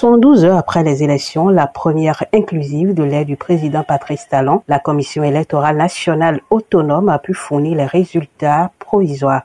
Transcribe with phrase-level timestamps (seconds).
[0.00, 4.78] 112 heures après les élections, la première inclusive de l'aide du président Patrice Talon, la
[4.78, 8.70] Commission électorale nationale autonome a pu fournir les résultats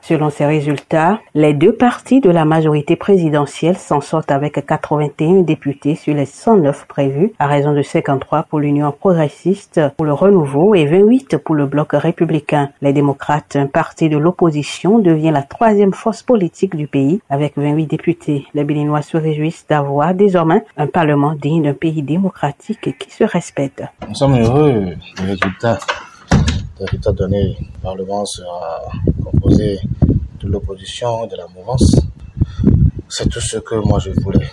[0.02, 5.96] Selon ces résultats, les deux partis de la majorité présidentielle s'en sortent avec 81 députés
[5.96, 10.86] sur les 109 prévus, à raison de 53 pour l'Union progressiste pour le renouveau et
[10.86, 12.70] 28 pour le bloc républicain.
[12.82, 17.88] Les démocrates, un parti de l'opposition, devient la troisième force politique du pays avec 28
[17.88, 18.48] députés.
[18.54, 23.84] Les Béninois se réjouissent d'avoir désormais un Parlement digne d'un pays démocratique qui se respecte.
[24.08, 25.80] Nous sommes heureux des résultats.
[26.84, 27.56] Les résultats donnés.
[27.62, 28.82] Le Parlement sera
[29.24, 29.80] composé
[30.42, 31.96] de l'opposition, de la mouvance.
[33.08, 34.50] C'est tout ce que moi je voulais.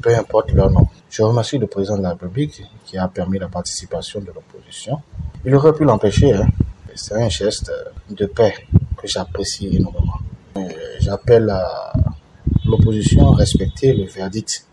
[0.00, 0.86] Peu importe leur nom.
[1.10, 5.00] Je remercie le président de la République qui a permis la participation de l'opposition.
[5.44, 6.34] Il aurait pu l'empêcher.
[6.34, 6.46] Hein.
[6.94, 7.72] C'est un geste
[8.10, 8.54] de paix
[8.96, 10.20] que j'apprécie énormément.
[11.00, 11.92] J'appelle à
[12.64, 14.67] l'opposition à respecter le verdict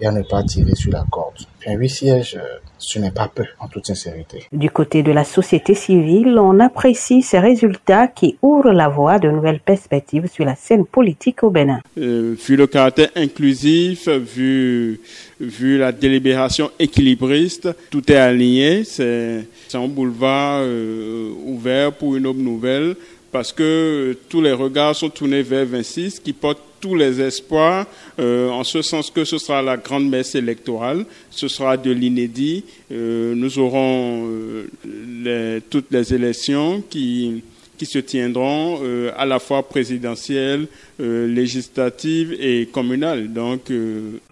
[0.00, 1.34] et à ne pas tirer sur la corde.
[1.66, 4.44] Un huit sièges, euh, ce n'est pas peu, en toute sincérité.
[4.52, 9.18] Du côté de la société civile, on apprécie ces résultats qui ouvrent la voie à
[9.18, 11.80] de nouvelles perspectives sur la scène politique au Bénin.
[11.98, 15.00] Euh, vu le caractère inclusif, vu,
[15.40, 18.84] vu la délibération équilibriste, tout est aligné.
[18.84, 19.44] C'est
[19.74, 22.96] un boulevard euh, ouvert pour une autre nouvelle
[23.32, 27.86] parce que tous les regards sont tournés vers 26 qui porte tous les espoirs,
[28.18, 32.64] euh, en ce sens que ce sera la grande messe électorale, ce sera de l'inédit.
[32.92, 34.28] Euh, nous aurons
[34.86, 37.42] euh, toutes les élections qui,
[37.78, 38.80] qui se tiendront
[39.16, 40.66] à la fois présidentielles,
[40.98, 43.32] législatives et communales.
[43.32, 43.72] Donc,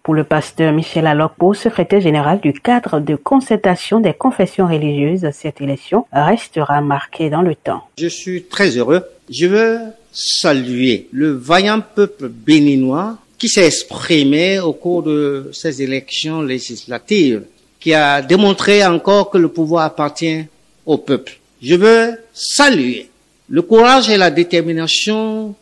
[0.02, 5.60] Pour le pasteur Michel Alokpo, secrétaire général du cadre de concertation des confessions religieuses, cette
[5.60, 7.82] élection restera marquée dans le temps.
[7.98, 9.02] Je suis très heureux.
[9.30, 9.78] Je veux
[10.12, 17.42] saluer le vaillant peuple béninois qui s'est exprimé au cours de ces élections législatives,
[17.78, 20.44] qui a démontré encore que le pouvoir appartient
[20.86, 21.38] au peuple.
[21.60, 23.08] Je veux saluer
[23.48, 25.54] le courage et la détermination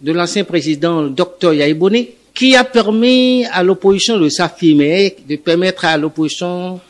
[0.00, 5.96] de l'ancien président Dr Yaïboni, qui a permis à l'opposition de s'affirmer, de permettre à
[5.96, 6.80] l'opposition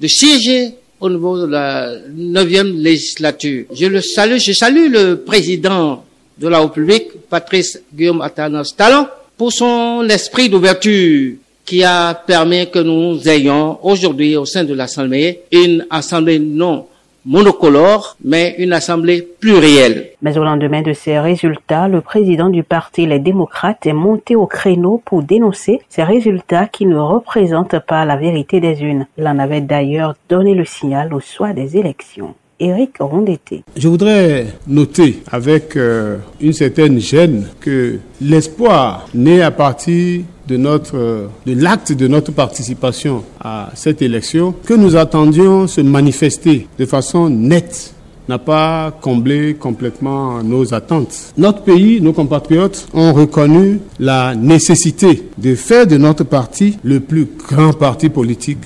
[0.00, 3.66] de siéger au niveau de la neuvième législature.
[3.72, 6.04] Je le salue, je salue le président
[6.36, 12.78] de la République, Patrice Guillaume Atanas Talon, pour son esprit d'ouverture qui a permis que
[12.78, 16.86] nous ayons aujourd'hui au sein de l'Assemblée une Assemblée non
[17.28, 20.10] monocolore, mais une assemblée plurielle.
[20.22, 24.46] Mais au lendemain de ces résultats, le président du parti Les démocrates est monté au
[24.46, 29.06] créneau pour dénoncer ces résultats qui ne représentent pas la vérité des unes.
[29.18, 32.34] Il en avait d'ailleurs donné le signal au soir des élections.
[32.60, 33.62] Eric Rondeté.
[33.76, 41.28] Je voudrais noter avec euh, une certaine gêne que l'espoir né à partir de notre
[41.46, 47.28] de l'acte de notre participation à cette élection que nous attendions se manifester de façon
[47.28, 47.94] nette
[48.28, 51.32] n'a pas comblé complètement nos attentes.
[51.38, 57.26] Notre pays, nos compatriotes ont reconnu la nécessité de faire de notre parti le plus
[57.48, 58.58] grand parti politique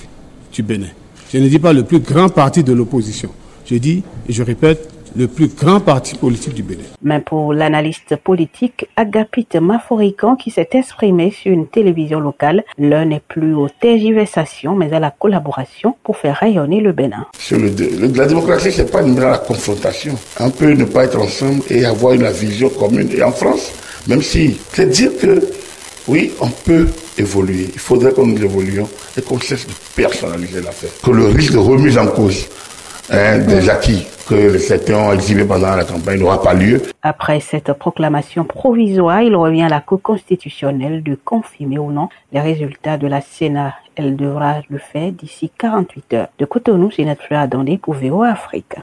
[0.51, 0.87] du Bénin.
[1.31, 3.29] Je ne dis pas le plus grand parti de l'opposition
[3.65, 6.83] je dis et je répète, le plus grand parti politique du Bénin.
[7.01, 13.21] Mais pour l'analyste politique Agapit Maforican qui s'est exprimé sur une télévision locale, l'un n'est
[13.25, 17.25] plus aux tergiversations mais à la collaboration pour faire rayonner le Bénin.
[17.51, 20.15] la démocratie, c'est pas une la confrontation.
[20.39, 23.09] On peut ne pas être ensemble et avoir une vision commune.
[23.15, 23.71] Et en France,
[24.07, 25.39] même si, c'est dire que
[26.07, 26.87] oui, on peut
[27.17, 27.69] évoluer.
[27.73, 30.89] Il faudrait que nous évoluions et qu'on cesse de personnaliser l'affaire.
[31.01, 32.47] Que le risque de remise en cause
[33.15, 36.81] Hein, des acquis que ont pendant la campagne n'aura pas lieu.
[37.03, 42.39] Après cette proclamation provisoire, il revient à la Cour constitutionnelle de confirmer ou non les
[42.39, 43.75] résultats de la Sénat.
[43.95, 46.27] Elle devra le faire d'ici 48 heures.
[46.39, 48.65] De Cotonou, c'est notre Fleur Attendez pour VO Afrique.